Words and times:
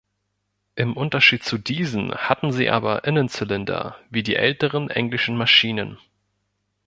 Im 0.73 0.97
Unterschied 0.97 1.43
zu 1.43 1.59
diesen 1.59 2.11
hatten 2.15 2.51
sie 2.51 2.71
aber 2.71 3.03
Innenzylinder 3.03 3.97
wie 4.09 4.23
die 4.23 4.35
älteren 4.35 4.89
englischen 4.89 5.37
Maschinen. 5.37 5.99